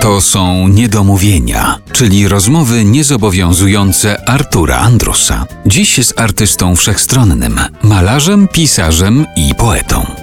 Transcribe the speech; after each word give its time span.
To 0.00 0.20
są 0.20 0.68
niedomówienia, 0.68 1.78
czyli 1.92 2.28
rozmowy 2.28 2.84
niezobowiązujące 2.84 4.28
Artura 4.28 4.76
Andrusa. 4.76 5.46
Dziś 5.66 6.06
z 6.06 6.18
artystą 6.18 6.76
wszechstronnym, 6.76 7.60
malarzem, 7.82 8.48
pisarzem 8.48 9.26
i 9.36 9.54
poetą. 9.54 10.19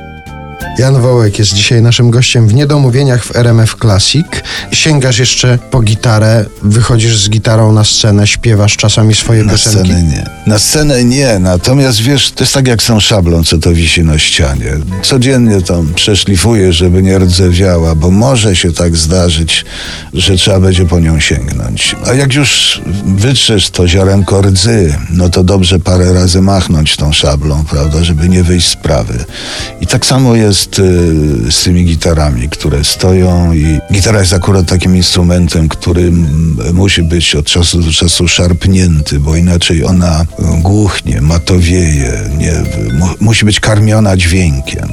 Jan 0.77 1.01
Wołek 1.01 1.39
jest 1.39 1.53
dzisiaj 1.53 1.81
naszym 1.81 2.11
gościem 2.11 2.47
w 2.47 2.53
Niedomówieniach 2.53 3.25
w 3.25 3.35
RMF 3.35 3.75
Classic. 3.81 4.25
Sięgasz 4.71 5.19
jeszcze 5.19 5.59
po 5.71 5.81
gitarę, 5.81 6.45
wychodzisz 6.63 7.17
z 7.17 7.29
gitarą 7.29 7.71
na 7.71 7.83
scenę, 7.83 8.27
śpiewasz 8.27 8.77
czasami 8.77 9.15
swoje 9.15 9.43
Na 9.43 9.51
piosenki. 9.51 9.89
scenę 9.89 10.03
nie. 10.03 10.29
Na 10.47 10.59
scenę 10.59 11.03
nie, 11.03 11.39
natomiast 11.39 12.01
wiesz, 12.01 12.31
to 12.31 12.43
jest 12.43 12.53
tak 12.53 12.67
jak 12.67 12.83
z 12.83 12.85
tą 12.85 12.99
szablą, 12.99 13.43
co 13.43 13.57
to 13.57 13.73
wisi 13.73 14.03
na 14.03 14.19
ścianie. 14.19 14.71
Codziennie 15.01 15.61
tam 15.61 15.93
przeszlifuję, 15.93 16.73
żeby 16.73 17.03
nie 17.03 17.19
rdzewiała, 17.19 17.95
bo 17.95 18.11
może 18.11 18.55
się 18.55 18.73
tak 18.73 18.95
zdarzyć, 18.95 19.65
że 20.13 20.35
trzeba 20.35 20.59
będzie 20.59 20.85
po 20.85 20.99
nią 20.99 21.19
sięgnąć. 21.19 21.95
A 22.05 22.13
jak 22.13 22.33
już 22.33 22.81
wytrzesz 23.05 23.69
to 23.69 23.87
ziarenko 23.87 24.41
rdzy, 24.41 24.95
no 25.09 25.29
to 25.29 25.43
dobrze 25.43 25.79
parę 25.79 26.13
razy 26.13 26.41
machnąć 26.41 26.95
tą 26.97 27.13
szablą, 27.13 27.63
prawda, 27.69 28.03
żeby 28.03 28.29
nie 28.29 28.43
wyjść 28.43 28.67
z 28.67 28.71
sprawy. 28.71 29.25
I 29.81 29.87
tak 29.87 30.05
samo 30.05 30.35
jest 30.35 30.66
y, 30.79 31.51
z 31.51 31.63
tymi 31.63 31.85
gitarami, 31.85 32.49
które 32.49 32.83
stoją 32.83 33.53
i 33.53 33.79
gitara 33.93 34.19
jest 34.19 34.33
akurat 34.33 34.65
takim 34.65 34.95
instrumentem, 34.95 35.69
który 35.69 36.11
musi 36.73 37.03
być 37.03 37.35
od 37.35 37.45
czasu 37.45 37.81
do 37.81 37.91
czasu 37.91 38.27
szarpnięty, 38.27 39.19
bo 39.19 39.35
inaczej 39.35 39.85
ona 39.85 40.25
głuchnie, 40.61 41.21
matowieje, 41.21 42.29
nie, 42.37 42.53
mu, 42.99 43.07
musi 43.19 43.45
być 43.45 43.59
karmiona 43.59 44.17
dźwiękiem 44.17 44.89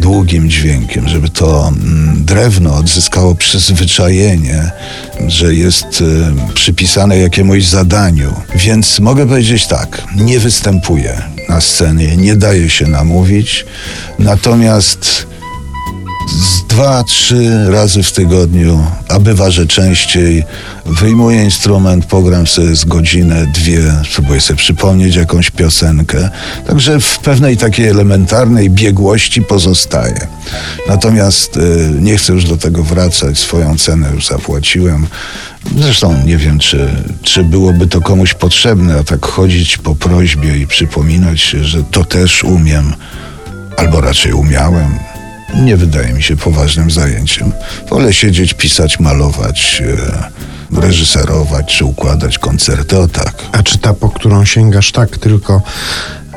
długim 0.00 0.50
dźwiękiem, 0.50 1.08
żeby 1.08 1.28
to 1.28 1.72
drewno 2.14 2.74
odzyskało 2.74 3.34
przyzwyczajenie, 3.34 4.70
że 5.26 5.54
jest 5.54 6.00
y, 6.00 6.54
przypisane 6.54 7.18
jakiemuś 7.18 7.64
zadaniu. 7.64 8.34
Więc 8.54 9.00
mogę 9.00 9.26
powiedzieć 9.26 9.66
tak, 9.66 10.02
nie 10.16 10.38
występuję 10.38 11.22
na 11.48 11.60
scenie, 11.60 12.16
nie 12.16 12.36
daje 12.36 12.70
się 12.70 12.86
namówić, 12.86 13.66
natomiast 14.18 15.26
z 16.28 16.63
dwa, 16.74 17.04
trzy 17.04 17.70
razy 17.70 18.02
w 18.02 18.12
tygodniu, 18.12 18.86
a 19.08 19.18
bywa, 19.20 19.50
że 19.50 19.66
częściej, 19.66 20.44
wyjmuję 20.86 21.44
instrument, 21.44 22.06
pogram 22.06 22.46
sobie 22.46 22.76
z 22.76 22.84
godzinę, 22.84 23.46
dwie, 23.46 23.92
spróbuję 24.10 24.40
sobie 24.40 24.56
przypomnieć 24.56 25.16
jakąś 25.16 25.50
piosenkę. 25.50 26.30
Także 26.66 27.00
w 27.00 27.18
pewnej 27.18 27.56
takiej 27.56 27.88
elementarnej 27.88 28.70
biegłości 28.70 29.42
pozostaję. 29.42 30.26
Natomiast 30.88 31.56
y, 31.56 31.60
nie 32.00 32.16
chcę 32.16 32.32
już 32.32 32.44
do 32.44 32.56
tego 32.56 32.82
wracać, 32.82 33.38
swoją 33.38 33.78
cenę 33.78 34.10
już 34.14 34.26
zapłaciłem. 34.26 35.06
Zresztą 35.78 36.24
nie 36.26 36.36
wiem, 36.36 36.58
czy, 36.58 36.88
czy 37.22 37.44
byłoby 37.44 37.86
to 37.86 38.00
komuś 38.00 38.34
potrzebne, 38.34 38.98
a 38.98 39.04
tak 39.04 39.26
chodzić 39.26 39.78
po 39.78 39.94
prośbie 39.94 40.58
i 40.58 40.66
przypominać 40.66 41.40
się, 41.40 41.64
że 41.64 41.82
to 41.82 42.04
też 42.04 42.44
umiem, 42.44 42.92
albo 43.76 44.00
raczej 44.00 44.32
umiałem 44.32 45.13
nie 45.62 45.76
wydaje 45.76 46.12
mi 46.12 46.22
się 46.22 46.36
poważnym 46.36 46.90
zajęciem. 46.90 47.52
Wolę 47.90 48.12
siedzieć, 48.12 48.54
pisać, 48.54 49.00
malować, 49.00 49.82
e, 50.72 50.80
reżyserować 50.80 51.76
czy 51.76 51.84
układać 51.84 52.38
koncerty, 52.38 52.98
o 52.98 53.08
tak. 53.08 53.34
A 53.52 53.62
czy 53.62 53.78
ta, 53.78 53.94
po 53.94 54.08
którą 54.08 54.44
sięgasz 54.44 54.92
tak 54.92 55.18
tylko 55.18 55.62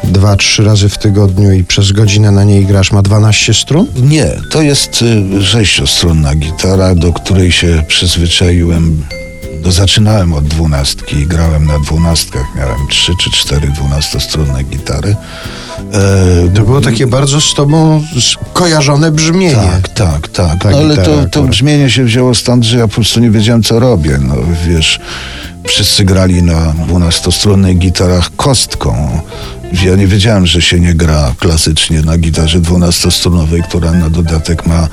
dwa, 0.03 0.35
trzy 0.35 0.63
razy 0.63 0.89
w 0.89 0.97
tygodniu 0.97 1.51
i 1.51 1.63
przez 1.63 1.91
godzinę 1.91 2.31
na 2.31 2.43
niej 2.43 2.65
grasz, 2.65 2.91
ma 2.91 3.01
12 3.01 3.53
strun? 3.53 3.87
Nie, 3.95 4.27
to 4.51 4.61
jest 4.61 5.03
y, 5.37 5.43
sześciostrunna 5.45 6.35
gitara, 6.35 6.95
do 6.95 7.13
której 7.13 7.51
się 7.51 7.83
przyzwyczaiłem. 7.87 9.03
Do, 9.63 9.71
zaczynałem 9.71 10.33
od 10.33 10.45
dwunastki 10.47 11.17
i 11.17 11.27
grałem 11.27 11.65
na 11.65 11.79
dwunastkach. 11.79 12.45
Miałem 12.55 12.87
trzy 12.89 13.11
czy 13.23 13.31
cztery 13.31 13.67
dwunastostrunne 13.67 14.63
gitary. 14.63 15.15
E, 16.45 16.49
To 16.55 16.61
było 16.61 16.81
takie 16.81 17.07
bardzo 17.07 17.41
z 17.41 17.53
tobą 17.53 18.03
kojarzone 18.53 19.11
brzmienie. 19.11 19.55
Tak, 19.55 19.89
tak, 19.89 20.27
tak. 20.27 20.61
Ta 20.61 20.69
No, 20.69 20.77
ale 20.77 20.97
to, 20.97 21.25
to 21.31 21.43
brzmienie 21.43 21.89
się 21.89 22.03
wzięło 22.03 22.35
stąd, 22.35 22.63
że 22.63 22.77
ja 22.77 22.87
po 22.87 22.93
prostu 22.93 23.19
nie 23.19 23.29
wiedziałem, 23.31 23.63
co 23.63 23.79
robię. 23.79 24.19
No 24.21 24.35
wiesz, 24.67 24.99
wszyscy 25.67 26.03
grali 26.05 26.43
na 26.43 26.73
dwunastostrunnych 26.87 27.77
gitarach 27.77 28.29
kostką. 28.35 29.19
Ja 29.73 29.95
nie 29.95 30.07
wiedziałem, 30.07 30.47
że 30.47 30.61
się 30.61 30.79
nie 30.79 30.93
gra 30.93 31.35
klasycznie 31.39 32.01
na 32.01 32.17
gitarze 32.17 32.59
dwunastostrunowej, 32.59 33.63
która 33.63 33.91
na 33.91 34.09
dodatek 34.09 34.65
ma 34.65 34.87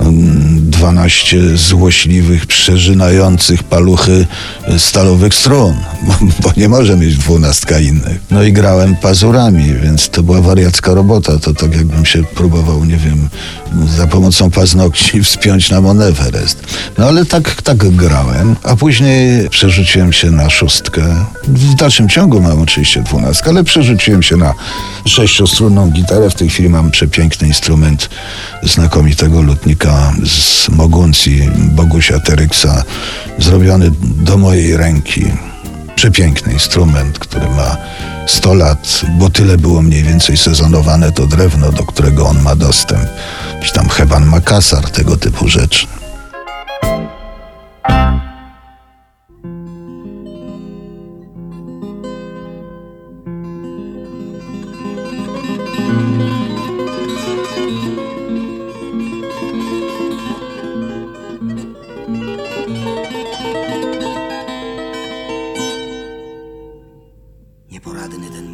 mm, 0.00 0.70
12 0.70 1.56
złośliwych, 1.56 2.46
przeżynających 2.46 3.62
paluchy 3.64 4.26
e, 4.64 4.78
stalowych 4.78 5.34
strun, 5.34 5.74
bo, 6.42 6.52
nie 6.56 6.68
może 6.68 6.96
mieć 6.96 7.18
dwunastka 7.18 7.78
innych. 7.78 8.20
No 8.30 8.42
i 8.42 8.52
grałem 8.52 8.96
pazurami, 8.96 9.74
więc 9.82 10.08
to 10.08 10.22
była 10.22 10.40
wariacka 10.40 10.94
robota. 10.94 11.38
To 11.38 11.54
tak 11.54 11.76
jakbym 11.76 12.04
się 12.04 12.24
próbował, 12.24 12.84
nie 12.84 12.96
wiem, 12.96 13.28
za 13.96 14.06
pomocą 14.06 14.50
paznokci 14.50 15.22
wspiąć 15.24 15.70
na 15.70 15.80
Mount 15.80 16.00
Everest. 16.02 16.62
No 16.98 17.06
ale 17.06 17.26
tak, 17.26 17.62
tak 17.62 17.76
grałem, 17.76 18.56
a 18.62 18.76
później 18.76 19.48
przerzuciłem 19.50 20.12
się 20.12 20.30
na 20.30 20.50
szóstkę. 20.50 21.24
W 21.48 21.74
dalszym 21.74 22.08
ciągu 22.08 22.40
mam 22.40 22.60
oczywiście 22.60 23.02
dwunastkę, 23.02 23.50
ale 23.50 23.64
przerzuciłem 23.64 24.11
się 24.20 24.36
na 24.36 24.54
sześciostrunną 25.04 25.90
gitarę. 25.90 26.30
W 26.30 26.34
tej 26.34 26.48
chwili 26.48 26.68
mam 26.68 26.90
przepiękny 26.90 27.48
instrument 27.48 28.10
znakomitego 28.62 29.42
lutnika 29.42 30.12
z 30.24 30.68
Moguncji, 30.68 31.50
Bogusia 31.56 32.20
Teryksa, 32.20 32.84
zrobiony 33.38 33.90
do 34.00 34.38
mojej 34.38 34.76
ręki. 34.76 35.24
Przepiękny 35.94 36.52
instrument, 36.52 37.18
który 37.18 37.48
ma 37.50 37.76
100 38.26 38.54
lat, 38.54 39.02
bo 39.18 39.30
tyle 39.30 39.58
było 39.58 39.82
mniej 39.82 40.02
więcej 40.02 40.36
sezonowane 40.36 41.12
to 41.12 41.26
drewno, 41.26 41.72
do 41.72 41.84
którego 41.84 42.26
on 42.26 42.42
ma 42.42 42.56
dostęp. 42.56 43.08
Jakiś 43.54 43.72
tam 43.72 43.88
Heban 43.88 44.26
Makassar, 44.26 44.90
tego 44.90 45.16
typu 45.16 45.48
rzeczy. 45.48 45.86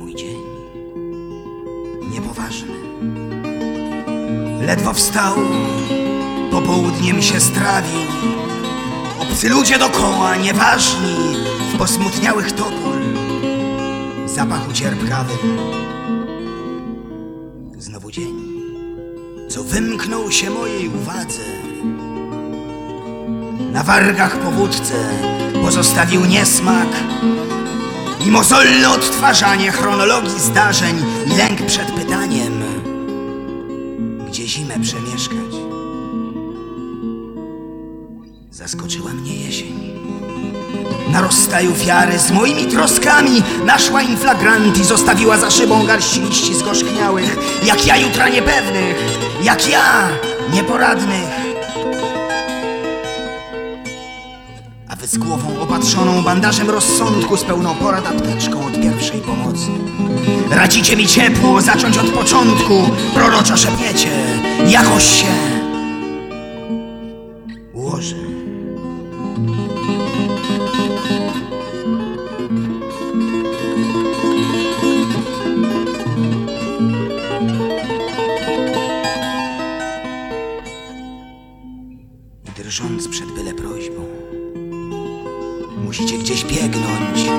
Mój 0.09 0.17
dzień, 0.17 0.43
niepoważny. 2.11 2.75
Ledwo 4.67 4.93
wstał, 4.93 5.35
popołudniem 6.51 7.23
się 7.23 7.41
strawił. 7.41 8.01
Obcy 9.21 9.49
ludzie 9.49 9.79
dokoła, 9.79 10.37
nieważni, 10.37 11.17
w 11.75 11.79
posmutniałych 11.79 12.53
topól. 12.53 12.99
Zapachu 14.27 14.73
cierpkawy. 14.73 15.35
Znowu 17.79 18.11
dzień, 18.11 18.35
co 19.49 19.65
wymknął 19.65 20.31
się 20.31 20.51
mojej 20.51 20.89
uwadze. 20.89 21.45
Na 23.73 23.83
wargach 23.83 24.39
powódce 24.39 24.95
pozostawił 25.63 26.25
niesmak 26.25 26.89
i 28.27 28.31
mozolne 28.31 28.91
odtwarzanie 28.91 29.73
chronologii 29.73 30.41
zdarzeń 30.41 31.05
lęk 31.39 31.67
przed 31.67 31.91
pytaniem, 31.91 32.63
gdzie 34.29 34.47
zimę 34.47 34.75
przemieszkać. 34.83 35.55
Zaskoczyła 38.51 39.11
mnie 39.11 39.37
jesień. 39.37 39.99
Na 41.09 41.21
rozstaju 41.21 41.75
wiary 41.75 42.19
z 42.19 42.31
moimi 42.31 42.67
troskami 42.67 43.43
naszła 43.65 44.03
inflagrant 44.03 44.79
i 44.79 44.85
zostawiła 44.85 45.37
za 45.37 45.51
szybą 45.51 45.87
garść 45.87 46.21
liści 46.21 46.55
zgorzkniałych, 46.55 47.37
jak 47.65 47.87
ja 47.87 47.97
jutra 47.97 48.29
niepewnych, 48.29 48.97
jak 49.43 49.71
ja 49.71 50.09
nieporadnych. 50.53 51.38
Z 55.09 55.19
głową 55.19 55.61
opatrzoną 55.61 56.23
bandażem 56.23 56.71
rozsądku 56.71 57.37
z 57.37 57.45
pełną 57.45 57.75
porad 57.75 58.07
apteczką 58.07 58.67
od 58.67 58.81
pierwszej 58.81 59.21
pomocy. 59.21 59.71
Radzicie 60.51 60.97
mi 60.97 61.07
ciepło 61.07 61.61
zacząć 61.61 61.99
od 61.99 62.11
początku, 62.11 62.75
proroczo 63.15 63.57
szepniecie, 63.57 64.11
jakoś 64.67 65.05
się 65.05 65.27
ułoży. 67.75 68.29
drżąc 82.57 83.09
przed 83.09 83.33
byle 83.33 83.55
prośbą. 83.55 84.28
Musicie 85.89 86.19
gdzieś 86.19 86.45
biegnąć. 86.45 87.31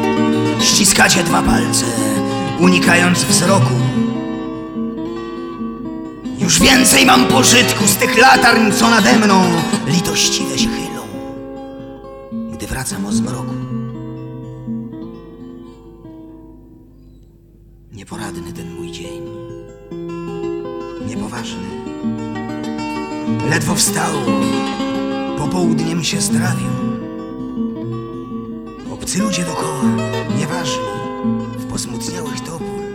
Ściskacie 0.61 1.23
dwa 1.23 1.41
palce, 1.41 1.85
unikając 2.59 3.23
wzroku. 3.23 3.73
Już 6.39 6.59
więcej 6.59 7.05
mam 7.05 7.25
pożytku 7.25 7.87
z 7.87 7.95
tych 7.95 8.17
latarń, 8.17 8.71
co 8.71 8.89
nade 8.89 9.19
mną 9.19 9.43
litościwe 9.87 10.57
się 10.57 10.67
chylą, 10.69 11.01
gdy 12.53 12.67
wracam 12.67 13.05
o 13.05 13.11
zmroku. 13.11 13.53
Nieporadny 17.91 18.53
ten 18.53 18.75
mój 18.75 18.91
dzień, 18.91 19.21
niepoważny. 21.07 21.67
Ledwo 23.49 23.75
wstał, 23.75 24.13
popołudniem 25.37 26.03
się 26.03 26.21
strawił. 26.21 26.88
Obcy 29.09 29.19
ludzie 29.19 29.43
dokoła, 29.43 29.83
nieważni, 30.37 30.85
w 31.57 31.65
posmutniałych 31.69 32.39
topów. 32.39 32.88